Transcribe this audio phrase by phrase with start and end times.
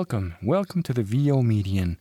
[0.00, 0.34] welcome.
[0.40, 1.98] Welcome to the VO Median.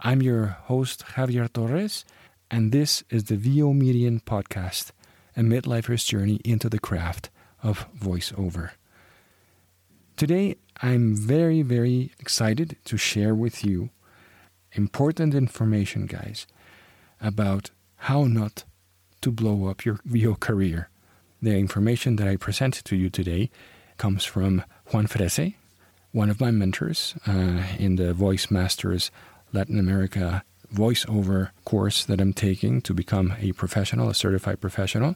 [0.00, 2.06] I'm your host, Javier Torres,
[2.50, 4.92] and this is the VO Median podcast,
[5.36, 7.28] a midlifer's journey into the craft
[7.62, 8.70] of voiceover.
[10.16, 13.90] Today, I'm very, very excited to share with you
[14.72, 16.46] important information, guys,
[17.20, 17.68] about
[18.08, 18.64] how not
[19.20, 20.88] to blow up your VO career.
[21.42, 23.50] The information that I present to you today
[23.98, 25.56] comes from Juan Frese,
[26.18, 29.12] one of my mentors uh, in the Voice Masters
[29.52, 30.42] Latin America
[30.74, 35.14] voiceover course that I'm taking to become a professional, a certified professional.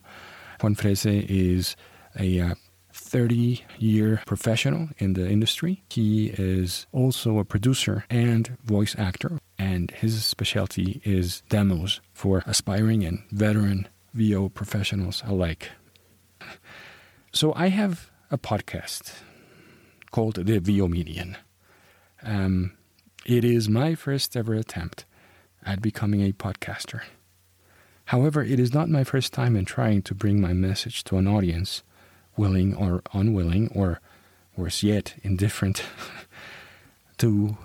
[0.60, 1.74] Juan Frese is
[2.16, 2.54] a
[2.92, 5.82] 30 uh, year professional in the industry.
[5.90, 13.02] He is also a producer and voice actor, and his specialty is demos for aspiring
[13.02, 15.70] and veteran VO professionals alike.
[17.32, 19.14] So I have a podcast
[20.12, 21.36] called the VO Median.
[22.22, 22.72] Um,
[23.26, 25.04] it is my first ever attempt
[25.64, 27.00] at becoming a podcaster.
[28.06, 31.26] However, it is not my first time in trying to bring my message to an
[31.26, 31.82] audience,
[32.36, 34.00] willing or unwilling, or
[34.56, 35.84] worse yet, indifferent
[37.18, 37.56] to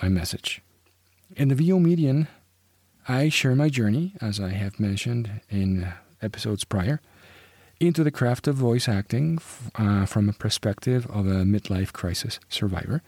[0.00, 0.62] my message.
[1.34, 2.28] In the VO Median,
[3.08, 7.00] I share my journey, as I have mentioned in episodes prior,
[7.78, 9.38] into the craft of voice acting
[9.74, 13.02] uh, from a perspective of a midlife crisis survivor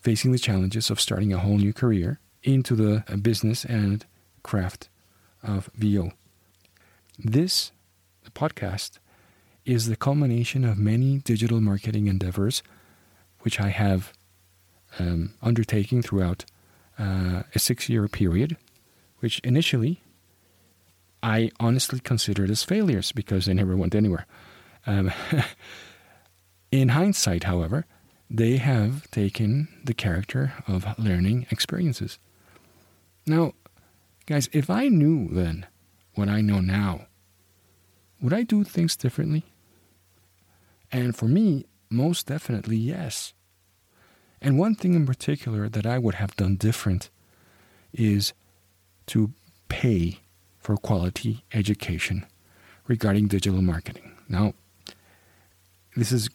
[0.00, 4.06] facing the challenges of starting a whole new career into the uh, business and
[4.42, 4.88] craft
[5.42, 6.12] of VO.
[7.18, 7.72] This
[8.32, 8.98] podcast
[9.64, 12.62] is the culmination of many digital marketing endeavors
[13.40, 14.12] which I have
[14.98, 16.44] um, undertaken throughout
[16.98, 18.56] uh, a six year period,
[19.18, 20.00] which initially
[21.22, 24.26] I honestly considered as failures because they never went anywhere.
[24.86, 25.12] Um,
[26.70, 27.84] in hindsight, however,
[28.30, 32.18] they have taken the character of learning experiences.
[33.26, 33.54] Now,
[34.26, 35.66] guys, if I knew then
[36.14, 37.06] what I know now,
[38.20, 39.44] would I do things differently?
[40.90, 43.34] And for me, most definitely yes.
[44.40, 47.10] And one thing in particular that I would have done different
[47.92, 48.32] is
[49.06, 49.32] to
[49.68, 50.20] pay
[50.66, 52.26] for quality education
[52.88, 54.10] regarding digital marketing.
[54.28, 54.54] Now,
[55.94, 56.28] this is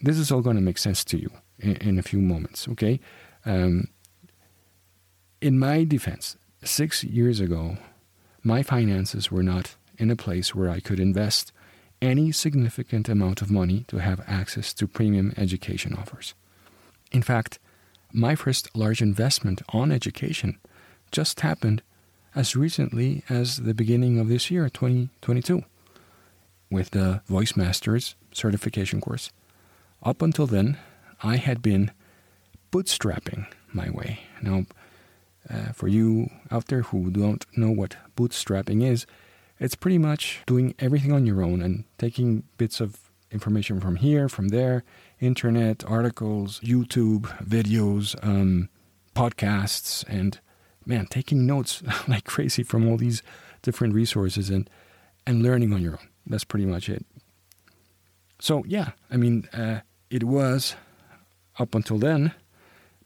[0.00, 2.68] this is all going to make sense to you in, in a few moments.
[2.68, 3.00] Okay,
[3.44, 3.88] um,
[5.40, 7.76] in my defense, six years ago,
[8.44, 11.50] my finances were not in a place where I could invest
[12.00, 16.34] any significant amount of money to have access to premium education offers.
[17.10, 17.58] In fact,
[18.12, 20.60] my first large investment on education
[21.10, 21.82] just happened
[22.34, 25.64] as recently as the beginning of this year, 2022,
[26.70, 29.30] with the Voice Masters certification course.
[30.02, 30.78] Up until then,
[31.22, 31.90] I had been
[32.72, 34.20] bootstrapping my way.
[34.40, 34.64] Now,
[35.48, 39.06] uh, for you out there who don't know what bootstrapping is,
[39.60, 42.98] it's pretty much doing everything on your own and taking bits of
[43.30, 44.84] information from here, from there,
[45.20, 48.68] internet, articles, YouTube, videos, um,
[49.14, 50.40] podcasts, and
[50.86, 53.22] man, taking notes like crazy from all these
[53.62, 54.68] different resources and
[55.26, 56.08] and learning on your own.
[56.26, 57.04] That's pretty much it.
[58.40, 60.74] So yeah, I mean, uh, it was
[61.58, 62.34] up until then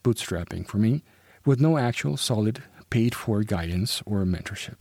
[0.02, 1.02] bootstrapping for me,
[1.44, 4.80] with no actual solid paid for guidance or mentorship.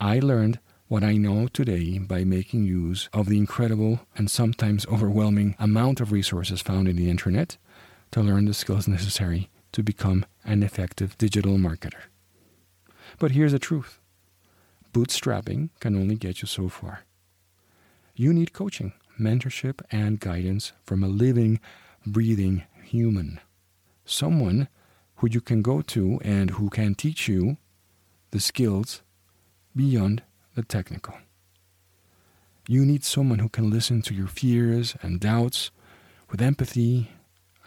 [0.00, 5.54] I learned what I know today by making use of the incredible and sometimes overwhelming
[5.58, 7.58] amount of resources found in the internet
[8.10, 12.04] to learn the skills necessary to become an effective digital marketer.
[13.18, 14.00] But here's the truth
[14.92, 17.04] bootstrapping can only get you so far.
[18.14, 21.60] You need coaching, mentorship, and guidance from a living,
[22.06, 23.40] breathing human.
[24.04, 24.68] Someone
[25.16, 27.58] who you can go to and who can teach you
[28.30, 29.02] the skills
[29.74, 30.22] beyond
[30.54, 31.14] the technical.
[32.66, 35.70] You need someone who can listen to your fears and doubts
[36.30, 37.10] with empathy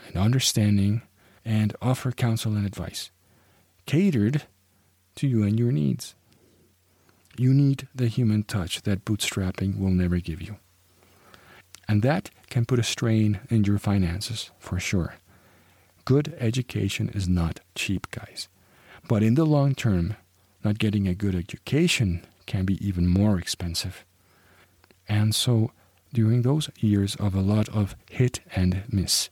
[0.07, 1.01] and understanding
[1.45, 3.11] and offer counsel and advice
[3.85, 4.43] catered
[5.15, 6.15] to you and your needs.
[7.37, 10.57] You need the human touch that bootstrapping will never give you.
[11.87, 15.15] And that can put a strain in your finances for sure.
[16.05, 18.47] Good education is not cheap, guys.
[19.07, 20.15] But in the long term,
[20.63, 24.05] not getting a good education can be even more expensive.
[25.07, 25.71] And so,
[26.13, 29.29] during those years of a lot of hit and miss,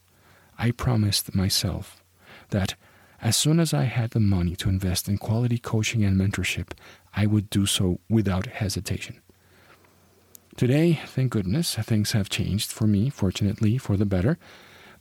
[0.59, 2.03] I promised myself
[2.49, 2.75] that
[3.21, 6.71] as soon as I had the money to invest in quality coaching and mentorship,
[7.15, 9.21] I would do so without hesitation.
[10.57, 14.37] Today, thank goodness, things have changed for me, fortunately, for the better.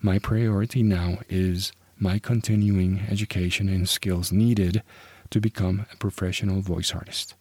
[0.00, 4.84] My priority now is my continuing education and skills needed
[5.30, 7.34] to become a professional voice artist.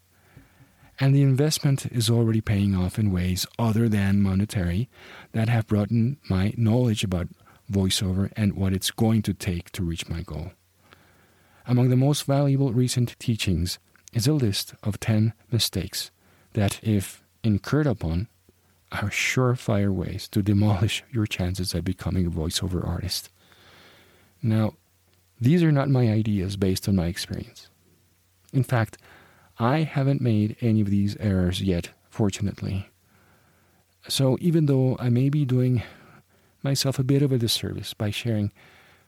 [0.99, 4.89] And the investment is already paying off in ways other than monetary
[5.33, 7.27] that have broadened my knowledge about
[7.71, 10.51] voiceover and what it's going to take to reach my goal.
[11.65, 13.79] Among the most valuable recent teachings
[14.13, 16.11] is a list of 10 mistakes
[16.53, 18.27] that, if incurred upon,
[18.91, 23.29] are surefire ways to demolish your chances at becoming a voiceover artist.
[24.41, 24.75] Now,
[25.41, 27.69] these are not my ideas based on my experience.
[28.53, 28.97] In fact,
[29.59, 32.89] I haven't made any of these errors yet, fortunately.
[34.07, 35.83] So even though I may be doing
[36.63, 38.51] myself a bit of a disservice by sharing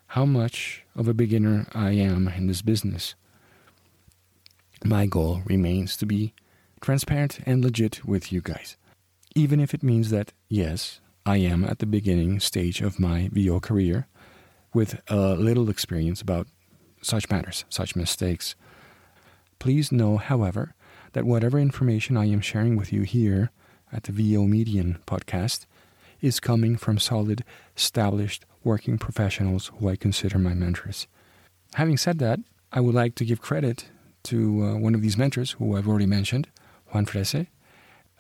[0.08, 3.16] how much of a beginner I am in this business,
[4.84, 6.34] my goal remains to be
[6.82, 8.78] transparent and legit with you guys.
[9.36, 13.60] Even if it means that, yes, I am at the beginning stage of my VO
[13.60, 14.08] career
[14.74, 16.48] with a little experience about
[17.02, 18.56] such matters, such mistakes.
[19.60, 20.74] Please know, however,
[21.14, 23.52] that whatever information I am sharing with you here
[23.92, 25.66] at the VO Median podcast
[26.22, 27.44] is coming from solid,
[27.76, 31.08] established working professionals who I consider my mentors.
[31.76, 32.40] Having said that,
[32.72, 33.86] I would like to give credit
[34.24, 36.48] to uh, one of these mentors who I've already mentioned,
[36.92, 37.48] Juan Frese.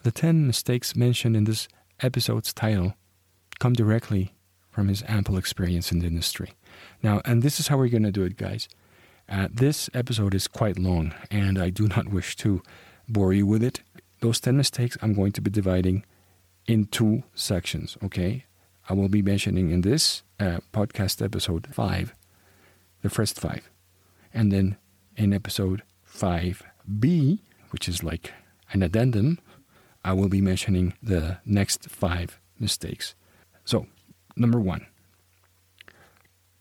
[0.04, 1.68] The 10 mistakes mentioned in this
[2.02, 2.94] episode's title
[3.60, 4.34] come directly
[4.72, 6.54] from his ample experience in the industry.
[7.04, 8.70] Now, and this is how we're going to do it, guys.
[9.28, 12.62] Uh, this episode is quite long, and I do not wish to
[13.08, 13.82] bore you with it.
[14.22, 16.06] Those 10 mistakes I'm going to be dividing
[16.70, 18.46] in two sections, okay?
[18.88, 22.14] I will be mentioning in this uh, podcast episode 5,
[23.02, 23.68] the first five.
[24.32, 24.78] And then
[25.18, 27.40] in episode 5b,
[27.72, 28.34] which is like
[28.72, 29.40] an addendum,
[30.06, 33.16] I will be mentioning the next five mistakes.
[33.66, 33.88] So,
[34.36, 34.86] number one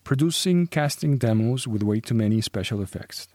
[0.03, 3.27] producing casting demos with way too many special effects.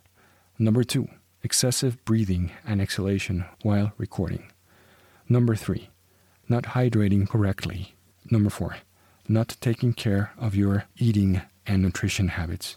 [0.59, 1.07] Number two,
[1.45, 4.51] excessive breathing and exhalation while recording.
[5.29, 5.89] Number three,
[6.49, 7.95] not hydrating correctly.
[8.31, 8.77] Number four,
[9.29, 12.77] not taking care of your eating and nutrition habits.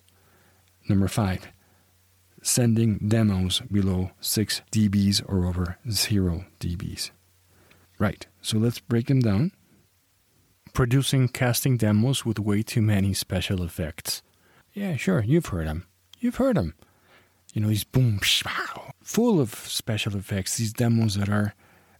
[0.87, 1.47] Number five,
[2.41, 7.11] sending demos below 6 dBs or over 0 dBs.
[7.99, 9.51] Right, so let's break them down.
[10.73, 14.21] Producing casting demos with way too many special effects.
[14.73, 15.87] Yeah, sure, you've heard them.
[16.19, 16.75] You've heard them.
[17.53, 21.55] You know, these boom, wow, full of special effects, these demos that are,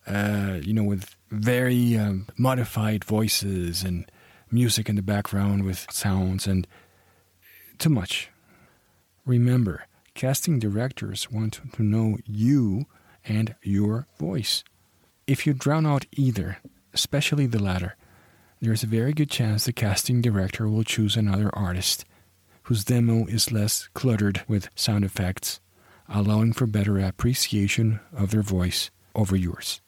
[0.07, 4.09] uh, you know, with very um, modified voices and
[4.49, 6.65] music in the background with sounds and
[7.77, 8.29] too much.
[9.25, 12.85] Remember, casting directors want to know you
[13.25, 14.63] and your voice.
[15.27, 16.59] If you drown out either,
[16.93, 17.95] especially the latter,
[18.61, 22.05] there is a very good chance the casting director will choose another artist
[22.63, 25.59] whose demo is less cluttered with sound effects,
[26.09, 29.81] allowing for better appreciation of their voice over yours.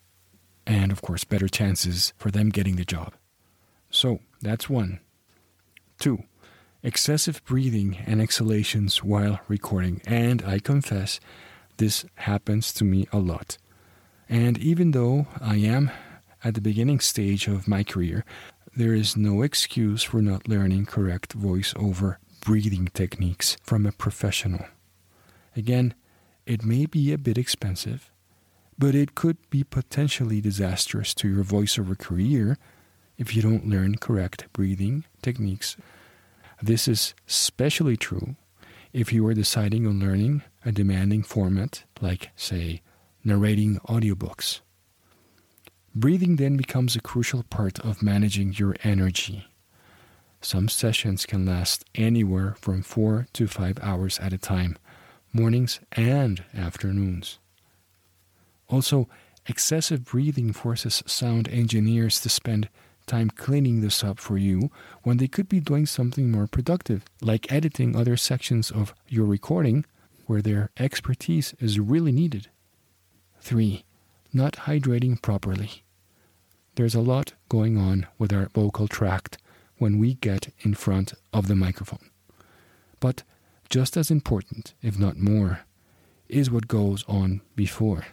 [0.70, 3.16] And of course, better chances for them getting the job.
[3.90, 5.00] So, that's one.
[6.00, 6.26] Two,
[6.84, 10.00] excessive breathing and exhalations while recording.
[10.06, 11.20] And I confess,
[11.78, 13.58] this happens to me a lot.
[14.30, 15.90] And even though I am
[16.44, 18.24] at the beginning stage of my career,
[18.76, 24.66] there is no excuse for not learning correct voice-over breathing techniques from a professional.
[25.56, 25.96] Again,
[26.46, 28.12] it may be a bit expensive,
[28.80, 32.58] but it could be potentially disastrous to your voiceover career
[33.18, 35.76] if you don't learn correct breathing techniques.
[36.62, 38.38] This is especially true
[38.94, 42.82] if you are deciding on learning a demanding format like, say,
[43.24, 44.62] narrating audiobooks.
[45.94, 49.48] Breathing then becomes a crucial part of managing your energy.
[50.40, 54.78] Some sessions can last anywhere from four to five hours at a time,
[55.34, 57.40] mornings and afternoons.
[58.70, 59.10] Also,
[59.48, 62.70] excessive breathing forces sound engineers to spend
[63.08, 64.70] time cleaning this up for you
[65.02, 69.84] when they could be doing something more productive, like editing other sections of your recording
[70.28, 72.50] where their expertise is really needed.
[73.42, 73.84] 3.
[74.32, 75.84] Not hydrating properly.
[76.76, 79.40] There's a lot going on with our vocal tract
[79.80, 82.12] when we get in front of the microphone.
[83.00, 83.24] But
[83.70, 85.62] just as important, if not more,
[86.28, 88.06] is what goes on before.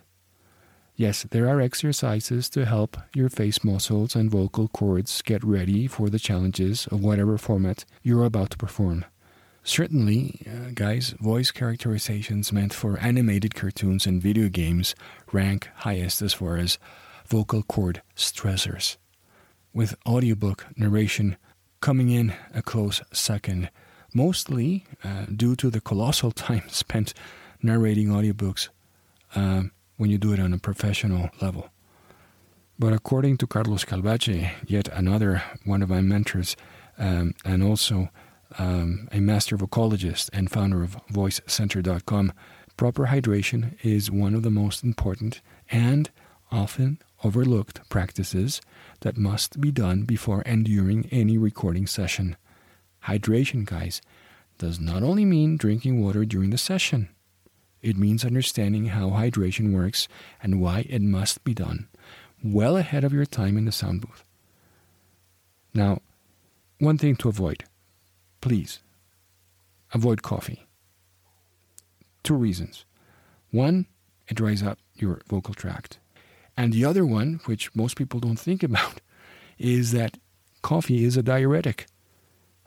[0.99, 6.09] Yes, there are exercises to help your face muscles and vocal cords get ready for
[6.09, 9.05] the challenges of whatever format you're about to perform.
[9.63, 14.95] Certainly, uh, guys, voice characterizations meant for animated cartoons and video games
[15.33, 16.79] rank highest as far as
[17.27, 18.97] vocal cord stressors,
[19.75, 21.37] with audiobook narration
[21.83, 23.69] coming in a close second,
[24.15, 27.13] mostly uh, due to the colossal time spent
[27.63, 28.71] narrating audiobooks
[29.35, 31.71] um, when you do it on a professional level.
[32.79, 36.57] But according to Carlos Calvache, yet another one of my mentors,
[36.99, 38.11] um, and also
[38.59, 42.33] um, a master vocalist and founder of VoiceCenter.com,
[42.77, 46.11] proper hydration is one of the most important and
[46.53, 48.61] often overlooked practices
[49.01, 52.37] that must be done before and during any recording session.
[53.05, 54.03] Hydration, guys,
[54.59, 57.09] does not only mean drinking water during the session.
[57.87, 60.09] It means understanding how hydration works
[60.43, 61.87] and why it must be done
[62.43, 64.25] well ahead of your time in the sound booth.
[65.73, 66.03] Now,
[66.81, 67.63] one thing to avoid
[68.41, 68.81] please
[69.95, 70.67] avoid coffee.
[72.25, 72.85] Two reasons.
[73.53, 73.87] One,
[74.27, 76.01] it dries up your vocal tract.
[76.57, 79.01] And the other one, which most people don't think about,
[79.59, 80.19] is that
[80.63, 81.87] coffee is a diuretic,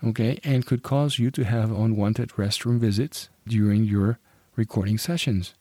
[0.01, 4.17] okay, and could cause you to have unwanted restroom visits during your
[4.59, 5.55] recording sessions.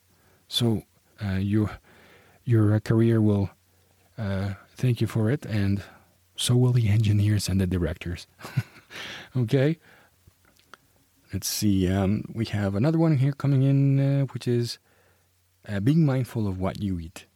[0.49, 0.83] So
[1.25, 1.79] uh, your
[2.45, 3.51] your career will
[4.19, 5.83] uh, thank you for it, and
[6.37, 8.27] so will the engineers and the directors.
[9.37, 9.79] okay.
[11.33, 11.87] Let's see.
[11.89, 14.79] Um, we have another one here coming in, uh, which is
[15.69, 17.27] uh, being mindful of what you eat.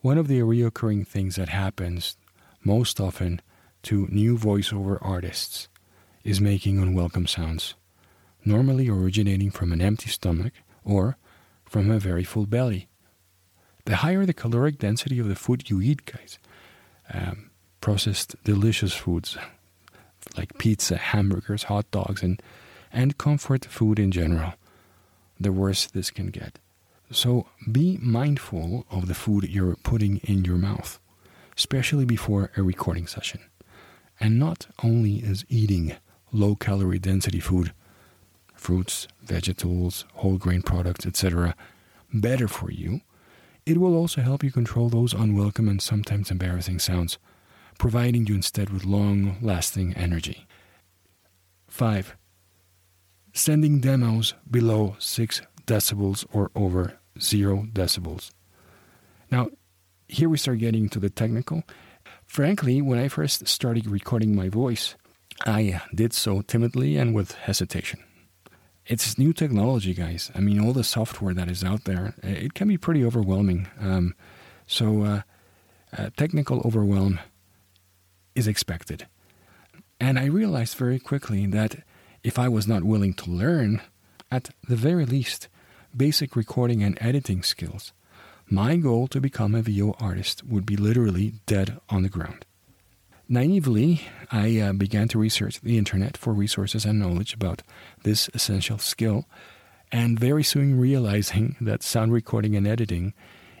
[0.00, 2.16] One of the recurring things that happens
[2.64, 3.40] most often
[3.84, 5.68] to new voiceover artists
[6.24, 7.74] is making unwelcome sounds,
[8.44, 10.52] normally originating from an empty stomach
[10.84, 11.16] or
[11.64, 12.88] from a very full belly
[13.88, 16.38] the higher the caloric density of the food you eat, guys.
[17.10, 19.38] Um, processed delicious foods
[20.36, 22.42] like pizza, hamburgers, hot dogs, and,
[22.92, 24.52] and comfort food in general,
[25.40, 26.58] the worse this can get.
[27.10, 31.00] So be mindful of the food you're putting in your mouth,
[31.56, 33.40] especially before a recording session.
[34.20, 35.96] And not only is eating
[36.30, 37.72] low calorie density food,
[38.58, 41.54] fruits, vegetables, whole grain products, etc.,
[42.12, 43.00] better for you,
[43.64, 47.18] it will also help you control those unwelcome and sometimes embarrassing sounds,
[47.78, 50.46] providing you instead with long lasting energy.
[51.68, 52.16] 5.
[53.32, 58.30] Sending demos below 6 decibels or over 0 decibels.
[59.30, 59.48] Now,
[60.08, 61.62] here we start getting to the technical.
[62.24, 64.96] Frankly, when I first started recording my voice,
[65.46, 68.00] I did so timidly and with hesitation
[68.88, 70.32] it's new technology, guys.
[70.34, 73.68] I mean, all the software that is out there, it can be pretty overwhelming.
[73.78, 74.14] Um,
[74.66, 75.20] so, uh,
[75.96, 77.20] uh, technical overwhelm
[78.34, 79.06] is expected.
[80.00, 81.84] And I realized very quickly that
[82.24, 83.82] if I was not willing to learn,
[84.30, 85.48] at the very least,
[85.94, 87.92] basic recording and editing skills,
[88.46, 92.46] my goal to become a VO artist would be literally dead on the ground.
[93.30, 94.00] Naively,
[94.32, 97.62] I uh, began to research the internet for resources and knowledge about
[98.02, 99.26] this essential skill,
[99.92, 103.12] and very soon realizing that sound recording and editing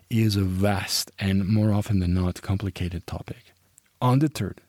[0.08, 3.52] is a vast and more often than not complicated topic.
[4.00, 4.62] Undeterred,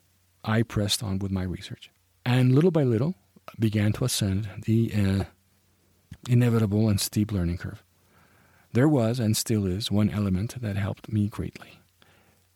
[0.44, 1.89] I pressed on with my research,
[2.25, 3.15] and little by little
[3.58, 5.24] began to ascend the uh,
[6.27, 7.84] inevitable and steep learning curve.
[8.74, 11.79] There was and still is one element that helped me greatly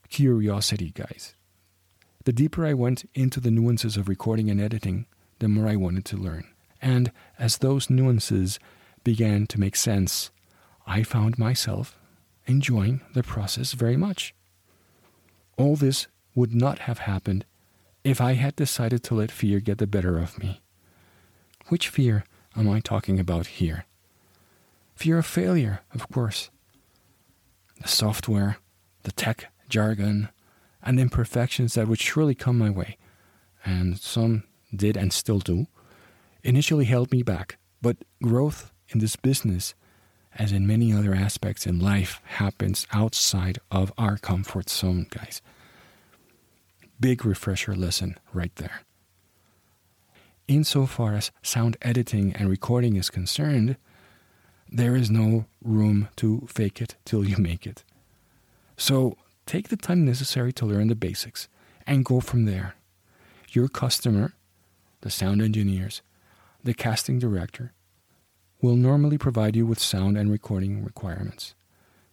[0.10, 1.34] curiosity, guys.
[2.26, 5.06] The deeper I went into the nuances of recording and editing,
[5.40, 6.46] the more I wanted to learn.
[6.82, 8.60] And as those nuances
[9.04, 10.32] began to make sense,
[10.88, 11.98] I found myself
[12.46, 14.34] enjoying the process very much.
[15.58, 17.46] All this would not have happened
[18.04, 20.62] if I had decided to let fear get the better of me.
[21.68, 22.24] Which fear
[22.56, 23.86] am I talking about here?
[24.96, 26.50] Fear of failure, of course.
[27.82, 28.58] The software,
[29.04, 30.30] the tech jargon,
[30.84, 32.98] and imperfections that would surely come my way,
[33.66, 34.44] and some
[34.76, 35.68] did and still do,
[36.44, 37.58] initially held me back.
[37.82, 39.74] But growth in this business,
[40.36, 45.42] as in many other aspects in life, happens outside of our comfort zone, guys.
[47.00, 48.82] Big refresher lesson right there.
[50.48, 53.78] Insofar as sound editing and recording is concerned,
[54.70, 57.84] there is no room to fake it till you make it.
[58.76, 61.48] So Take the time necessary to learn the basics
[61.86, 62.76] and go from there.
[63.52, 64.34] Your customer,
[65.02, 66.02] the sound engineers,
[66.64, 67.74] the casting director,
[68.62, 71.54] will normally provide you with sound and recording requirements,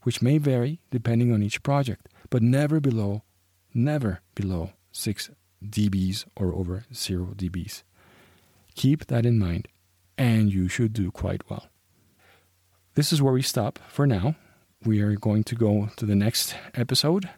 [0.02, 3.22] which may vary depending on each project, but never below,
[3.72, 5.30] never below 6
[5.64, 7.84] dBs or over 0 dBs.
[8.74, 9.68] Keep that in mind,
[10.18, 11.68] and you should do quite well.
[12.94, 14.34] This is where we stop for now
[14.84, 17.28] we are going to go to the next episode,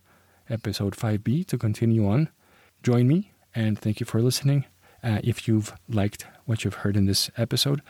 [0.48, 2.28] episode 5b, to continue on.
[2.84, 4.64] Join me, and thank you for listening.
[5.02, 7.82] Uh, if you've liked what you've heard in this episode,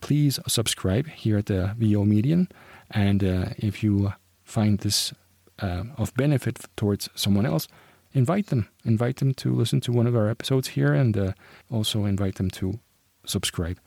[0.00, 2.48] please subscribe here at the VO Median.
[2.92, 4.12] And uh, if you
[4.44, 5.12] find this
[5.58, 7.66] uh, of benefit towards someone else,
[8.12, 8.68] invite them.
[8.84, 11.32] Invite them to listen to one of our episodes here and uh,
[11.68, 12.78] also invite them to
[13.26, 13.78] subscribe.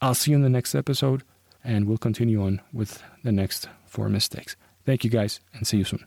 [0.00, 1.22] I'll see you in the next episode
[1.62, 4.56] and we'll continue on with the next four mistakes.
[4.84, 6.04] Thank you guys and see you soon.